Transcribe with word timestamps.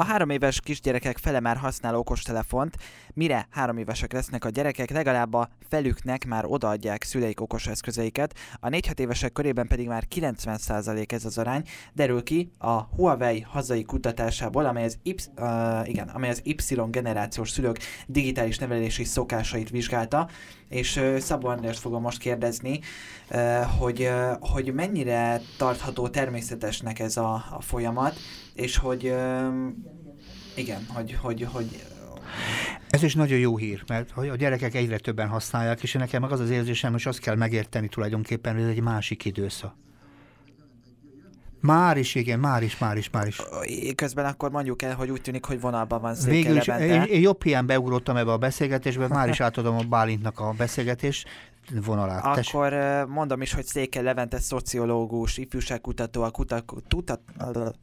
A 0.00 0.04
három 0.04 0.30
éves 0.30 0.60
kisgyerekek 0.60 1.18
fele 1.18 1.40
már 1.40 1.56
használ 1.56 1.96
okostelefont, 1.96 2.76
mire 3.14 3.46
három 3.50 3.78
évesek 3.78 4.12
lesznek 4.12 4.44
a 4.44 4.48
gyerekek, 4.48 4.90
legalább 4.90 5.34
a 5.34 5.48
felüknek 5.68 6.26
már 6.26 6.44
odaadják 6.46 7.02
szüleik 7.02 7.40
okos 7.40 7.66
eszközeiket, 7.66 8.34
a 8.60 8.68
4-6 8.68 8.98
évesek 8.98 9.32
körében 9.32 9.66
pedig 9.66 9.86
már 9.86 10.04
90% 10.14 11.12
ez 11.12 11.24
az 11.24 11.38
arány, 11.38 11.62
derül 11.92 12.22
ki 12.22 12.50
a 12.58 12.70
Huawei 12.70 13.40
hazai 13.40 13.82
kutatásából, 13.82 14.66
amely 14.66 14.84
az, 14.84 14.98
y, 15.02 15.14
uh, 15.36 15.88
igen, 15.88 16.08
amely 16.08 16.30
az 16.30 16.40
Y 16.44 16.56
generációs 16.90 17.50
szülők 17.50 17.78
digitális 18.06 18.58
nevelési 18.58 19.04
szokásait 19.04 19.70
vizsgálta, 19.70 20.28
és 20.68 20.96
uh, 20.96 21.18
Szabó 21.18 21.48
András 21.48 21.78
fogom 21.78 22.02
most 22.02 22.18
kérdezni, 22.18 22.80
uh, 23.30 23.62
hogy, 23.62 24.00
uh, 24.00 24.48
hogy 24.50 24.74
mennyire 24.74 25.40
tartható 25.58 26.08
természetesnek 26.08 26.98
ez 26.98 27.16
a, 27.16 27.34
a 27.34 27.60
folyamat, 27.60 28.14
és 28.54 28.76
hogy 28.76 29.14
igen, 30.54 30.86
hogy, 30.88 31.16
hogy, 31.20 31.48
hogy 31.52 31.84
ez 32.90 33.02
is 33.02 33.14
nagyon 33.14 33.38
jó 33.38 33.56
hír, 33.56 33.82
mert 33.86 34.10
a 34.16 34.36
gyerekek 34.36 34.74
egyre 34.74 34.98
többen 34.98 35.28
használják, 35.28 35.82
és 35.82 35.92
nekem 35.92 36.22
meg 36.22 36.32
az 36.32 36.40
az 36.40 36.50
érzésem, 36.50 36.92
hogy 36.92 37.02
azt 37.04 37.18
kell 37.18 37.36
megérteni 37.36 37.88
tulajdonképpen, 37.88 38.54
hogy 38.54 38.62
ez 38.62 38.68
egy 38.68 38.82
másik 38.82 39.24
időszak. 39.24 39.74
Már 41.60 41.96
is, 41.96 42.14
igen, 42.14 42.38
már 42.38 42.62
is, 42.62 42.78
már 42.78 42.96
is, 42.96 43.10
már 43.10 43.26
is. 43.26 43.40
Közben 43.94 44.24
akkor 44.24 44.50
mondjuk 44.50 44.82
el, 44.82 44.94
hogy 44.94 45.10
úgy 45.10 45.20
tűnik, 45.20 45.44
hogy 45.44 45.60
vonalban 45.60 46.00
van 46.00 46.14
Széke 46.14 46.30
Végül 46.30 46.56
is, 46.56 46.66
én, 46.66 47.02
én 47.02 47.20
jobb 47.20 47.42
hiány 47.42 47.66
beugrottam 47.66 48.16
ebbe 48.16 48.32
a 48.32 48.38
beszélgetésbe, 48.38 49.08
már 49.08 49.28
is 49.28 49.40
átadom 49.40 49.76
a 49.76 49.82
Bálintnak 49.82 50.40
a 50.40 50.52
beszélgetést 50.56 51.28
vonalát. 51.84 52.24
Akkor 52.24 52.68
Tess. 52.68 53.04
mondom 53.08 53.42
is, 53.42 53.52
hogy 53.52 53.64
Széke 53.64 54.00
Levente 54.00 54.38
szociológus, 54.38 55.36
ifjúságkutató, 55.36 56.22
a, 56.22 56.30
kuta, 56.30 56.62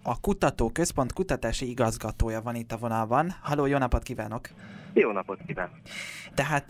a 0.04 0.20
Kutató 0.20 0.70
Központ 0.70 1.14
kutatási 1.14 1.70
igazgatója 1.70 2.42
van 2.42 2.56
itt 2.56 2.72
a 2.72 2.78
vonalban. 2.78 3.36
Halló, 3.42 3.66
jó 3.66 3.78
napot 3.78 4.04
kívánok! 4.04 4.50
Jó 5.00 5.12
napot 5.12 5.40
kívánok! 5.48 5.76
Tehát 6.36 6.70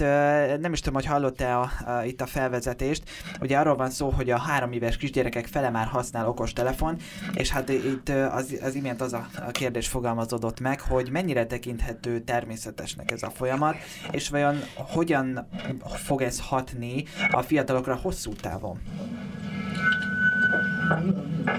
nem 0.59 0.73
is 0.73 0.79
tudom, 0.79 0.93
hogy 0.93 1.05
hallott-e 1.05 1.57
a, 1.57 1.69
a, 1.85 2.03
itt 2.03 2.21
a 2.21 2.25
felvezetést. 2.25 3.03
Ugye 3.41 3.57
arról 3.57 3.75
van 3.75 3.89
szó, 3.89 4.09
hogy 4.09 4.29
a 4.29 4.37
három 4.37 4.71
éves 4.71 4.97
kisgyerekek 4.97 5.45
fele 5.45 5.69
már 5.69 5.87
használ 5.87 6.27
okostelefon, 6.27 6.97
és 7.33 7.49
hát 7.49 7.69
itt 7.69 8.09
az, 8.09 8.59
az 8.61 8.75
imént 8.75 9.01
az 9.01 9.13
a, 9.13 9.27
a 9.47 9.51
kérdés 9.51 9.87
fogalmazódott 9.87 10.59
meg, 10.59 10.81
hogy 10.81 11.09
mennyire 11.11 11.45
tekinthető 11.45 12.19
természetesnek 12.19 13.11
ez 13.11 13.23
a 13.23 13.29
folyamat, 13.29 13.75
és 14.11 14.29
vajon 14.29 14.57
hogyan 14.75 15.47
fog 15.95 16.21
ez 16.21 16.39
hatni 16.39 17.03
a 17.31 17.41
fiatalokra 17.41 17.95
hosszú 17.95 18.33
távon? 18.33 18.79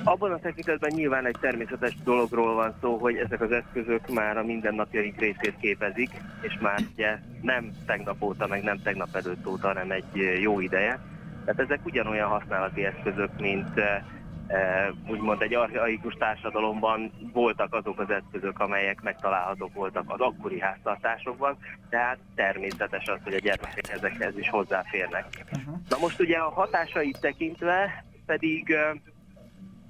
Abban 0.05 0.33
a 0.33 0.39
tekintetben 0.39 0.91
nyilván 0.95 1.27
egy 1.27 1.37
természetes 1.41 1.95
dologról 2.05 2.55
van 2.55 2.75
szó, 2.81 2.97
hogy 2.97 3.17
ezek 3.17 3.41
az 3.41 3.53
eszközök 3.53 4.09
már 4.09 4.37
a 4.37 4.45
mindennapjaink 4.45 5.19
részét 5.19 5.55
képezik, 5.61 6.11
és 6.41 6.59
már 6.61 6.81
ugye 6.93 7.19
nem 7.43 7.71
tegnap 7.87 8.23
óta, 8.23 8.47
meg 8.47 8.63
nem 8.63 8.83
tegnap 8.83 9.17
előtt 9.17 9.47
óta, 9.47 9.67
hanem 9.67 9.91
egy 9.91 10.41
jó 10.41 10.61
ideje. 10.61 10.99
Tehát 11.45 11.61
ezek 11.61 11.87
ugyanolyan 11.87 12.29
használati 12.29 12.85
eszközök, 12.85 13.31
mint 13.41 13.79
e, 13.79 14.05
úgymond 15.09 15.43
egy 15.43 15.55
archaikus 15.55 16.15
társadalomban 16.15 17.13
voltak 17.33 17.75
azok 17.75 18.01
az 18.01 18.11
eszközök, 18.11 18.59
amelyek 18.59 19.03
megtalálhatók 19.03 19.75
voltak 19.75 20.05
az 20.07 20.21
akkori 20.21 20.61
háztartásokban, 20.61 21.57
tehát 21.91 22.19
természetes 22.35 23.09
az, 23.09 23.19
hogy 23.25 23.35
a 23.35 23.39
gyermekek 23.39 23.91
ezekhez 23.91 24.39
is 24.39 24.49
hozzáférnek. 24.49 25.25
Na 25.89 25.97
most 26.01 26.21
ugye 26.21 26.37
a 26.37 26.51
hatásait 26.51 27.21
tekintve 27.21 28.05
pedig 28.27 28.77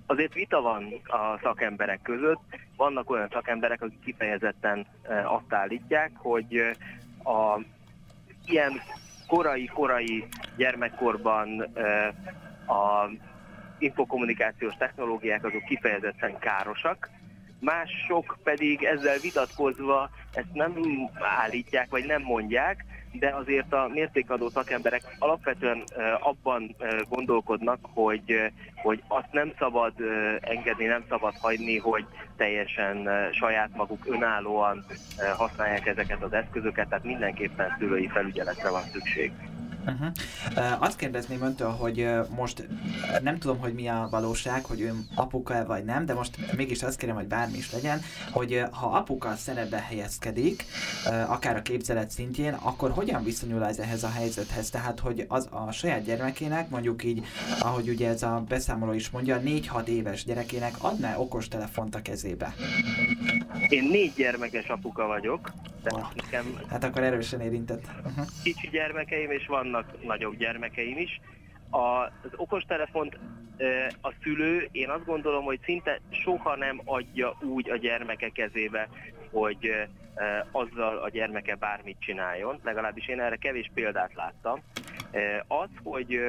azért 0.08 0.34
vita 0.34 0.60
van 0.60 1.00
a 1.04 1.38
szakemberek 1.42 2.02
között. 2.02 2.40
Vannak 2.76 3.10
olyan 3.10 3.28
szakemberek, 3.32 3.82
akik 3.82 4.00
kifejezetten 4.00 4.86
azt 5.24 5.52
állítják, 5.52 6.10
hogy 6.16 6.76
a 7.24 7.60
ilyen 8.46 8.72
korai-korai 9.26 10.26
gyermekkorban 10.56 11.60
a 12.66 13.10
infokommunikációs 13.78 14.74
technológiák 14.74 15.44
azok 15.44 15.64
kifejezetten 15.64 16.38
károsak, 16.38 17.10
mások 17.60 18.38
pedig 18.42 18.82
ezzel 18.82 19.18
vitatkozva 19.18 20.10
ezt 20.32 20.52
nem 20.52 20.74
állítják, 21.40 21.90
vagy 21.90 22.06
nem 22.06 22.22
mondják, 22.22 22.84
de 23.18 23.34
azért 23.34 23.72
a 23.72 23.88
mértékadó 23.92 24.48
szakemberek 24.48 25.02
alapvetően 25.18 25.82
abban 26.20 26.76
gondolkodnak, 27.08 27.78
hogy, 27.82 28.52
hogy 28.82 29.02
azt 29.08 29.32
nem 29.32 29.52
szabad 29.58 29.92
engedni, 30.40 30.84
nem 30.84 31.04
szabad 31.08 31.34
hagyni, 31.40 31.78
hogy 31.78 32.04
teljesen 32.36 33.08
saját 33.32 33.70
maguk 33.76 34.06
önállóan 34.06 34.84
használják 35.36 35.86
ezeket 35.86 36.22
az 36.22 36.32
eszközöket, 36.32 36.88
tehát 36.88 37.04
mindenképpen 37.04 37.76
szülői 37.78 38.08
felügyeletre 38.08 38.70
van 38.70 38.82
szükség. 38.82 39.32
Uh-huh. 39.88 40.08
Uh, 40.56 40.82
azt 40.82 40.96
kérdezném 40.96 41.42
öntől, 41.42 41.70
hogy 41.70 42.00
uh, 42.00 42.28
most 42.28 42.68
nem 43.22 43.38
tudom, 43.38 43.58
hogy 43.58 43.72
mi 43.72 43.88
a 43.88 44.08
valóság, 44.10 44.64
hogy 44.64 44.80
ő 44.80 44.92
apuka 45.14 45.64
vagy 45.66 45.84
nem, 45.84 46.06
de 46.06 46.14
most 46.14 46.54
mégis 46.56 46.82
azt 46.82 46.98
kérem, 46.98 47.14
hogy 47.14 47.26
bármi 47.26 47.56
is 47.56 47.72
legyen, 47.72 48.00
hogy 48.30 48.54
uh, 48.54 48.68
ha 48.70 48.86
apuka 48.86 49.34
szerepbe 49.36 49.78
helyezkedik, 49.88 50.64
akár 51.26 51.56
a 51.56 51.62
képzelet 51.62 52.10
szintjén, 52.10 52.52
akkor 52.52 52.90
hogyan 52.90 53.24
viszonyul 53.24 53.64
ez 53.64 53.78
ehhez 53.78 54.02
a 54.02 54.10
helyzethez? 54.10 54.70
Tehát, 54.70 55.00
hogy 55.00 55.24
az 55.28 55.48
a 55.50 55.72
saját 55.72 56.04
gyermekének, 56.04 56.68
mondjuk 56.68 57.04
így, 57.04 57.26
ahogy 57.60 57.88
ugye 57.88 58.08
ez 58.08 58.22
a 58.22 58.44
beszámoló 58.48 58.92
is 58.92 59.10
mondja, 59.10 59.40
4-6 59.44 59.86
éves 59.86 60.24
gyerekének 60.24 60.74
adná 60.78 61.16
okos 61.16 61.48
telefont 61.48 61.94
a 61.94 62.02
kezébe? 62.02 62.54
Én 63.68 63.84
négy 63.84 64.12
gyermekes 64.16 64.66
apuka 64.66 65.06
vagyok, 65.06 65.52
oh. 65.84 66.06
nekem... 66.14 66.60
Hát 66.70 66.84
akkor 66.84 67.02
erősen 67.02 67.40
érintett. 67.40 67.84
Uh-huh. 68.04 68.26
Kicsi 68.42 68.68
gyermekeim, 68.68 69.30
és 69.30 69.46
vannak 69.46 69.77
nagyobb 70.02 70.36
gyermekeim 70.36 70.98
is. 70.98 71.20
A, 71.70 72.02
az 72.02 72.30
okostelefont 72.36 73.18
a 74.00 74.12
szülő, 74.22 74.68
én 74.72 74.88
azt 74.88 75.04
gondolom, 75.04 75.44
hogy 75.44 75.60
szinte 75.64 76.00
soha 76.10 76.56
nem 76.56 76.80
adja 76.84 77.36
úgy 77.40 77.70
a 77.70 77.76
gyermeke 77.76 78.28
kezébe, 78.28 78.88
hogy 79.30 79.88
azzal 80.50 80.98
a 80.98 81.08
gyermeke 81.08 81.54
bármit 81.54 81.96
csináljon. 82.00 82.60
Legalábbis 82.62 83.08
én 83.08 83.20
erre 83.20 83.36
kevés 83.36 83.70
példát 83.74 84.14
láttam. 84.14 84.62
Az, 85.46 85.68
hogy 85.82 86.20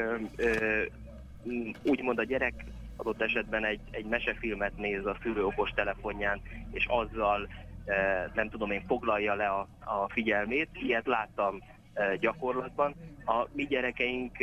úgymond 1.84 2.20
a 2.20 2.24
gyerek 2.24 2.54
adott 2.96 3.22
esetben 3.22 3.66
egy, 3.66 3.80
egy 3.92 4.06
mesefilmet 4.06 4.78
néz 4.78 5.06
a 5.06 5.18
szülő 5.22 5.46
okos 5.46 5.70
telefonján, 5.70 6.42
és 6.72 6.86
azzal 6.86 7.48
nem 8.34 8.50
tudom 8.50 8.72
én, 8.72 8.84
foglalja 8.88 9.34
le 9.34 9.48
a, 9.48 9.68
a 9.80 10.10
figyelmét. 10.10 10.70
Ilyet 10.74 11.08
láttam 11.08 11.64
gyakorlatban. 12.20 12.96
A 13.26 13.48
mi 13.52 13.66
gyerekeink 13.66 14.38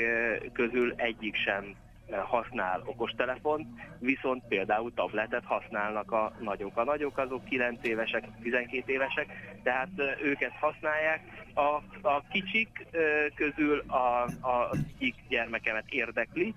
közül 0.52 0.94
egyik 0.96 1.34
sem 1.34 1.74
használ 2.10 2.82
okostelefont, 2.84 3.66
viszont 3.98 4.42
például 4.48 4.94
tabletet 4.94 5.44
használnak 5.44 6.12
a 6.12 6.32
nagyok. 6.40 6.76
A 6.76 6.84
nagyok 6.84 7.18
azok 7.18 7.44
9 7.44 7.78
évesek, 7.82 8.28
12 8.42 8.92
évesek, 8.92 9.58
tehát 9.62 9.88
őket 10.22 10.52
használják. 10.60 11.20
A, 11.54 11.82
a 12.08 12.22
kicsik 12.30 12.86
közül 13.34 13.84
a, 13.86 14.22
a, 14.22 14.70
egyik 14.72 15.14
gyermekemet 15.28 15.84
érdekli 15.88 16.54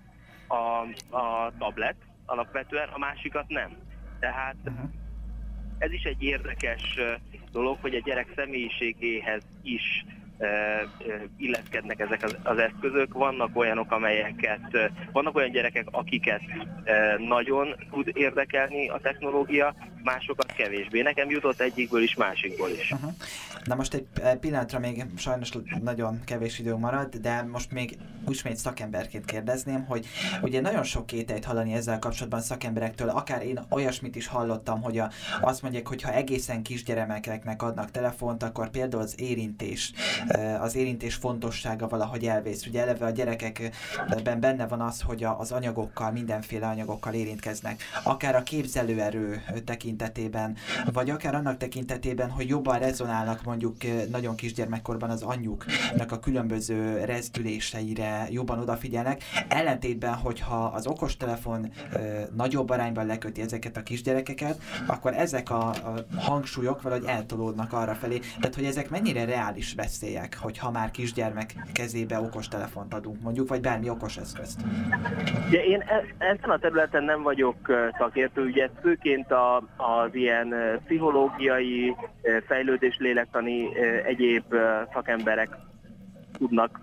a, 0.48 0.56
a 1.18 1.52
tablet 1.58 1.96
alapvetően, 2.26 2.90
a 2.90 2.98
másikat 2.98 3.48
nem. 3.48 3.78
Tehát 4.20 4.56
uh-huh 4.66 4.90
ez 5.80 5.92
is 5.92 6.04
egy 6.04 6.24
érdekes 6.24 7.00
dolog, 7.52 7.78
hogy 7.82 7.96
a 7.96 8.00
gyerek 8.00 8.28
személyiségéhez 8.36 9.44
is 9.62 10.06
illeszkednek 11.38 12.00
ezek 12.00 12.24
az, 12.24 12.38
az 12.44 12.58
eszközök. 12.58 13.14
Vannak 13.14 13.58
olyanok, 13.58 13.92
amelyeket, 13.92 14.92
vannak 15.12 15.36
olyan 15.36 15.52
gyerekek, 15.52 15.88
akiket 15.92 16.42
nagyon 17.18 17.76
tud 17.92 18.12
érdekelni 18.14 18.90
a 18.90 18.98
technológia, 18.98 19.76
másokat 20.04 20.49
kevésbé. 20.60 21.02
Nekem 21.02 21.30
jutott 21.30 21.60
egyikből 21.60 22.04
is, 22.04 22.16
másikból 22.16 22.70
is. 22.70 22.94
Na 23.64 23.76
most 23.76 23.94
egy 23.94 24.06
pillanatra 24.40 24.80
még 24.80 25.06
sajnos 25.18 25.52
nagyon 25.82 26.22
kevés 26.26 26.60
idő 26.60 26.76
marad, 26.76 27.16
de 27.16 27.42
most 27.52 27.72
még 27.72 27.98
úgymond 28.26 28.58
szakemberként 28.58 29.26
kérdezném, 29.26 29.86
hogy 29.86 30.08
ugye 30.42 30.62
nagyon 30.62 30.84
sok 30.84 31.06
kételyt 31.06 31.46
hallani 31.46 31.74
ezzel 31.74 32.00
kapcsolatban 32.00 32.42
szakemberektől, 32.42 33.10
akár 33.10 33.46
én 33.46 33.60
olyasmit 33.70 34.16
is 34.16 34.28
hallottam, 34.28 34.82
hogy 34.82 34.98
a, 34.98 35.10
azt 35.42 35.62
mondják, 35.62 35.88
hogy 35.88 36.02
ha 36.02 36.14
egészen 36.14 36.64
kisgyermekeknek 36.64 37.62
adnak 37.62 37.92
telefont, 37.92 38.44
akkor 38.44 38.70
például 38.70 39.04
az 39.04 39.16
érintés, 39.20 39.94
az 40.60 40.76
érintés 40.76 41.16
fontossága 41.16 41.88
valahogy 41.88 42.26
elvész. 42.26 42.66
Ugye 42.66 42.82
eleve 42.82 43.06
a 43.06 43.10
gyerekekben 43.10 44.40
benne 44.40 44.68
van 44.68 44.82
az, 44.82 45.02
hogy 45.02 45.24
az 45.24 45.52
anyagokkal, 45.52 46.12
mindenféle 46.12 46.68
anyagokkal 46.68 47.14
érintkeznek. 47.14 47.84
Akár 48.04 48.36
a 48.36 48.44
képzelőerő 48.44 49.44
tekintetében 49.66 50.49
tekintetében, 50.54 50.94
vagy 50.94 51.10
akár 51.10 51.36
annak 51.36 51.58
tekintetében, 51.58 52.30
hogy 52.30 52.48
jobban 52.48 52.80
rezonálnak 52.80 53.44
mondjuk 53.44 53.76
nagyon 54.12 54.36
kisgyermekkorban 54.36 55.10
az 55.10 55.22
anyjuknak 55.24 56.12
a 56.12 56.20
különböző 56.20 57.04
rezdüléseire, 57.06 58.28
jobban 58.30 58.60
odafigyelnek, 58.60 59.24
ellentétben, 59.48 60.14
hogyha 60.14 60.64
az 60.66 60.88
okostelefon 60.88 61.72
nagyobb 62.36 62.70
arányban 62.70 63.06
leköti 63.06 63.42
ezeket 63.42 63.78
a 63.78 63.84
kisgyerekeket, 63.84 64.58
akkor 64.88 65.14
ezek 65.14 65.50
a, 65.50 65.68
a 65.70 65.94
hangsúlyok 66.18 66.82
valahogy 66.82 67.06
eltolódnak 67.06 67.74
arra 67.74 67.94
felé. 67.94 68.20
Tehát, 68.40 68.56
hogy 68.56 68.66
ezek 68.66 68.90
mennyire 68.90 69.26
reális 69.26 69.74
veszélyek, 69.74 70.38
hogyha 70.42 70.72
már 70.72 70.92
kisgyermek 70.92 71.54
kezébe 71.74 72.20
okostelefont 72.20 72.94
adunk, 72.94 73.22
mondjuk, 73.22 73.48
vagy 73.48 73.62
bármi 73.62 73.90
okos 73.90 74.18
eszközt. 74.18 74.60
Ugye 75.48 75.64
én 75.64 75.80
e- 75.80 76.26
ezen 76.26 76.50
a 76.50 76.60
területen 76.60 77.04
nem 77.04 77.22
vagyok 77.22 77.56
szakértő, 77.98 78.46
ugye 78.46 78.70
főként 78.82 79.32
a, 79.32 79.58
az 79.78 80.10
ilyen 80.16 80.39
pszichológiai, 80.86 81.96
fejlődés 82.48 82.98
lélektani 82.98 83.78
egyéb 84.06 84.56
szakemberek 84.94 85.50
tudnak 86.38 86.80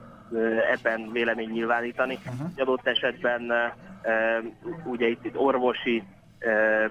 ebben 0.73 1.13
vélemény 1.13 1.51
nyilvánítani. 1.51 2.19
Uh-huh. 2.27 2.51
Adott 2.57 2.87
esetben 2.87 3.53
ugye 4.85 5.09
itt, 5.09 5.25
itt 5.25 5.37
orvosi 5.37 6.03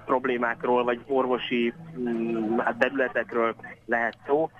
problémákról, 0.04 0.84
vagy 0.84 1.00
orvosi 1.06 1.74
mm, 1.98 2.58
hát 2.58 2.78
területekről 2.78 3.54
lehet 3.86 4.16
szó. 4.26 4.50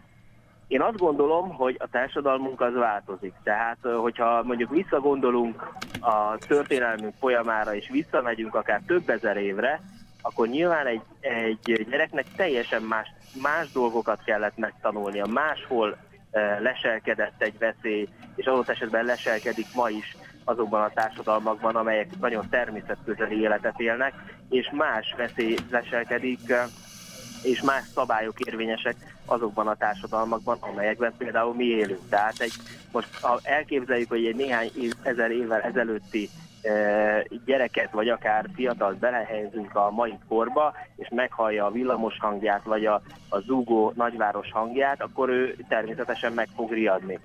Én 0.67 0.81
azt 0.81 0.97
gondolom, 0.97 1.55
hogy 1.55 1.77
a 1.79 1.89
társadalmunk 1.89 2.61
az 2.61 2.75
változik. 2.75 3.33
Tehát, 3.43 3.79
hogyha 4.01 4.43
mondjuk 4.43 4.71
visszagondolunk 4.71 5.63
a 6.01 6.37
történelmünk 6.49 7.15
folyamára, 7.19 7.75
és 7.75 7.89
visszamegyünk 7.89 8.55
akár 8.55 8.81
több 8.87 9.09
ezer 9.09 9.37
évre, 9.37 9.81
akkor 10.27 10.49
nyilván 10.49 10.87
egy, 10.87 11.03
egy 11.21 11.87
gyereknek 11.91 12.27
teljesen 12.37 12.83
más, 12.83 13.13
más 13.43 13.73
dolgokat 13.73 14.25
kellett 14.25 14.57
megtanulnia. 14.57 15.27
Máshol 15.27 15.97
leselkedett 16.61 17.43
egy 17.43 17.59
veszély, 17.59 18.09
és 18.35 18.47
adott 18.47 18.69
esetben 18.69 19.05
leselkedik 19.05 19.67
ma 19.75 19.89
is 19.89 20.17
azokban 20.45 20.83
a 20.83 20.91
társadalmakban, 20.95 21.77
amelyek 21.77 22.19
nagyon 22.21 22.49
természetközeli 22.49 23.41
életet 23.41 23.81
élnek, 23.81 24.15
és 24.49 24.71
más 24.73 25.15
veszély 25.17 25.57
leselkedik, 25.71 26.53
és 27.43 27.63
más 27.63 27.85
szabályok 27.95 28.41
érvényesek 28.41 28.97
azokban 29.27 29.67
a 29.67 29.77
társadalmakban, 29.77 30.57
amelyekben 30.61 31.15
például 31.19 31.55
mi 31.55 31.65
élünk. 31.65 32.09
Tehát 32.09 32.41
egy, 32.41 32.53
most 32.93 33.09
ha 33.21 33.41
elképzeljük, 33.43 34.09
hogy 34.09 34.25
egy 34.25 34.37
néhány 34.37 34.71
ezer 35.03 35.31
évvel 35.31 35.61
ezelőtti 35.61 36.29
gyereket, 37.45 37.91
vagy 37.91 38.09
akár 38.09 38.47
fiatalt 38.55 38.99
belehelyezünk 38.99 39.75
a 39.75 39.91
mai 39.91 40.19
korba, 40.29 40.75
és 40.97 41.09
meghallja 41.11 41.67
a 41.67 41.71
villamos 41.71 42.17
hangját, 42.19 42.65
vagy 42.65 42.87
a, 42.87 43.03
a 43.29 43.39
zúgó 43.39 43.93
nagyváros 43.97 44.53
hangját, 44.53 45.03
akkor 45.03 45.29
ő 45.29 45.57
természetesen 45.69 46.33
meg 46.33 46.49
fog 46.55 46.73
riadni. 46.73 47.19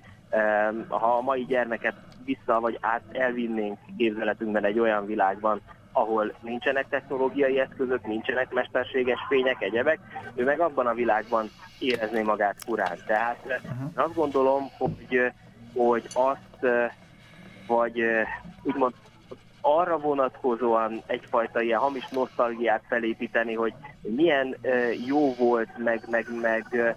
Ha 0.88 1.18
a 1.18 1.22
mai 1.22 1.46
gyermeket 1.46 1.96
vissza 2.26 2.60
vagy 2.60 2.78
át 2.82 3.02
elvinnénk 3.12 3.78
képzeletünkben 3.98 4.66
egy 4.66 4.80
olyan 4.80 5.06
világban, 5.06 5.62
ahol 5.92 6.34
nincsenek 6.42 6.90
technológiai 6.90 7.60
eszközök, 7.60 8.08
nincsenek 8.08 8.54
mesterséges 8.54 9.20
fények, 9.30 9.62
egyebek, 9.62 10.00
ő 10.36 10.44
meg 10.44 10.60
abban 10.60 10.88
a 10.88 10.94
világban 10.94 11.50
érezné 11.80 12.22
magát 12.22 12.56
furán. 12.66 12.98
Tehát 13.06 13.38
uh-huh. 13.46 13.92
azt 13.96 14.16
gondolom, 14.16 14.70
hogy, 14.78 15.32
hogy 15.74 16.04
azt, 16.14 16.92
vagy 17.68 18.04
úgymond 18.64 18.94
arra 19.62 19.98
vonatkozóan 19.98 21.02
egyfajta 21.06 21.62
ilyen 21.62 21.80
hamis 21.80 22.08
nosztalgiát 22.08 22.84
felépíteni, 22.90 23.54
hogy 23.54 23.74
milyen 24.02 24.58
jó 25.06 25.34
volt, 25.34 25.78
meg, 25.78 26.02
meg, 26.10 26.26
meg 26.42 26.96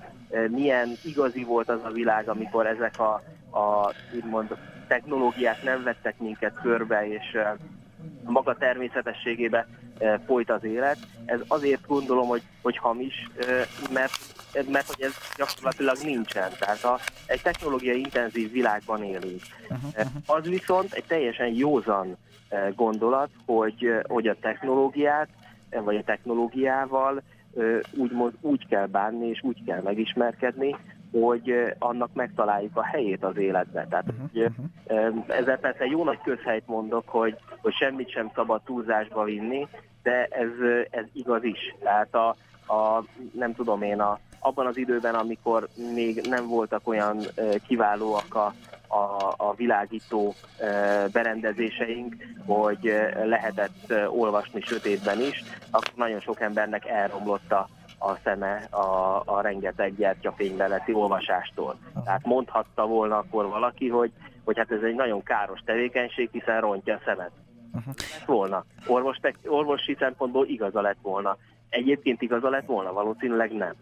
milyen 0.51 0.89
igazi 1.05 1.45
volt 1.45 1.69
az 1.69 1.81
a 1.85 1.91
világ, 1.91 2.29
amikor 2.29 2.67
ezek 2.67 2.99
a, 2.99 3.23
a 3.59 3.93
úgymond 4.15 4.57
technológiák 4.89 5.63
nem 5.63 5.83
vettek 5.83 6.19
minket 6.19 6.61
körbe, 6.63 7.09
és 7.09 7.39
maga 8.25 8.55
természetességébe 8.55 9.67
folyt 10.27 10.51
az 10.51 10.65
élet. 10.65 10.99
Ez 11.25 11.41
azért 11.49 11.87
gondolom, 11.87 12.29
hogy, 12.29 12.43
hogy 12.63 12.77
hamis, 12.77 13.31
mert, 13.93 14.13
mert 14.69 14.87
hogy 14.87 15.03
ez 15.03 15.15
gyakorlatilag 15.37 15.97
nincsen. 16.03 16.51
Tehát 16.59 16.85
a, 16.85 16.99
egy 17.27 17.43
technológiai 17.43 17.99
intenzív 17.99 18.53
világban 18.53 19.03
élünk. 19.03 19.41
Az 20.27 20.49
viszont 20.49 20.93
egy 20.93 21.05
teljesen 21.05 21.55
józan 21.55 22.17
gondolat, 22.75 23.31
hogy, 23.47 23.91
hogy 24.09 24.27
a 24.27 24.37
technológiát, 24.41 25.29
vagy 25.71 25.97
a 25.97 26.05
technológiával 26.05 27.23
úgy, 27.97 28.13
úgy 28.41 28.67
kell 28.69 28.87
bánni, 28.87 29.29
és 29.29 29.43
úgy 29.43 29.65
kell 29.65 29.81
megismerkedni, 29.83 30.77
hogy 31.21 31.75
annak 31.79 32.13
megtaláljuk 32.13 32.77
a 32.77 32.85
helyét 32.85 33.25
az 33.25 33.37
életbe. 33.37 33.87
Tehát 33.91 34.05
uh-huh, 34.09 34.53
uh-huh. 34.89 35.25
ezzel 35.27 35.59
persze 35.59 35.85
jó 35.85 36.05
nagy 36.05 36.21
közhelyt 36.25 36.67
mondok, 36.67 37.09
hogy, 37.09 37.37
hogy 37.65 37.75
semmit 37.75 38.11
sem 38.11 38.31
szabad 38.35 38.63
túlzásba 38.63 39.25
vinni, 39.25 39.69
de 40.03 40.25
ez, 40.25 40.51
ez 40.91 41.05
igaz 41.13 41.45
is. 41.45 41.75
Tehát 41.83 42.15
a, 42.15 42.29
a 42.75 43.05
nem 43.33 43.55
tudom 43.55 43.83
én, 43.83 44.01
a, 44.01 44.19
abban 44.39 44.67
az 44.67 44.77
időben, 44.77 45.15
amikor 45.15 45.69
még 45.95 46.21
nem 46.29 46.47
voltak 46.47 46.89
olyan 46.89 47.19
kiválóak 47.67 48.35
a, 48.35 48.55
a, 48.95 49.35
a 49.37 49.55
világító 49.55 50.35
berendezéseink, 51.13 52.17
hogy 52.47 52.95
lehetett 53.25 53.93
olvasni 54.09 54.61
sötétben 54.61 55.21
is, 55.21 55.43
akkor 55.71 55.93
nagyon 55.95 56.21
sok 56.21 56.41
embernek 56.41 56.87
elromlott 56.87 57.53
a, 57.53 57.69
a 57.99 58.17
szeme 58.25 58.67
a, 58.71 59.23
a 59.25 59.41
rengeteg 59.41 59.97
gyertyafénybeleti 59.97 60.93
olvasástól. 60.93 61.77
Tehát 62.05 62.27
mondhatta 62.27 62.87
volna 62.87 63.19
akkor 63.19 63.49
valaki, 63.49 63.89
hogy, 63.89 64.13
hogy 64.45 64.59
hát 64.59 64.71
ez 64.71 64.83
egy 64.83 64.95
nagyon 64.95 65.23
káros 65.23 65.61
tevékenység, 65.65 66.29
hiszen 66.33 66.61
rontja 66.61 66.95
a 66.95 67.01
szemet. 67.05 67.31
Uh-huh. 67.75 67.95
volna. 68.27 68.65
Orvos, 68.87 69.17
orvosi 69.45 69.97
szempontból 69.99 70.47
igaza 70.47 70.81
lett 70.81 70.99
volna. 71.03 71.37
Egyébként 71.69 72.23
igaza 72.23 72.49
lett 72.49 72.67
volna? 72.67 72.93
Valószínűleg 72.93 73.53
nem. 73.53 73.75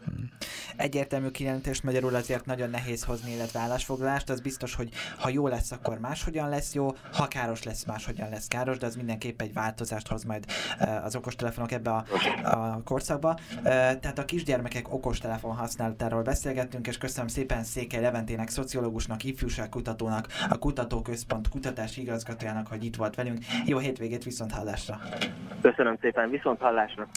Egyértelmű 0.77 1.29
kijelentést 1.29 1.83
magyarul 1.83 2.15
azért 2.15 2.47
nagyon 2.47 2.71
nehéz 2.71 3.05
hozni, 3.05 3.33
illetve 3.33 3.61
állásfoglalást. 3.61 4.31
Az 4.31 4.41
biztos, 4.41 4.75
hogy 4.75 4.89
ha 5.19 5.29
jó 5.29 5.47
lesz, 5.49 5.73
akkor 5.73 5.99
máshogyan 5.99 6.49
lesz 6.49 6.75
jó, 6.75 6.89
ha 7.13 7.29
káros 7.29 7.63
lesz, 7.63 7.85
máshogyan 7.85 8.29
lesz 8.29 8.49
káros, 8.49 8.79
de 8.79 8.87
az 8.87 8.97
mindenképp 8.97 9.41
egy 9.41 9.53
változást 9.53 10.09
hoz 10.09 10.25
majd 10.25 10.45
az 11.03 11.17
okostelefonok 11.17 11.73
ebbe 11.73 11.91
a, 11.91 12.05
a 12.43 12.83
korszakba. 12.85 13.37
Eh, 13.57 13.63
tehát 14.01 14.19
a 14.19 14.25
kisgyermekek 14.25 14.93
okostelefon 14.93 15.57
használatáról 15.57 16.23
beszélgettünk, 16.23 16.87
és 16.87 16.99
köszönöm 16.99 17.29
szépen 17.29 17.63
Székely 17.63 18.01
Leventének, 18.01 18.49
szociológusnak, 18.49 19.25
ifjúságkutatónak, 19.25 20.27
a 20.49 20.59
Kutatóközpont 20.59 21.49
kutatási 21.49 22.01
igazgatójának, 22.01 22.67
hogy 22.67 22.85
itt 22.85 22.97
volt 22.97 23.15
velünk. 23.15 23.39
Jó 23.67 23.79
hétvégét, 23.79 24.25
viszont 24.25 24.53
hallásra! 24.53 25.01
Köszönöm 25.61 25.97
szépen, 26.01 26.31
viszont 26.31 26.61
hallásra! 26.61 27.09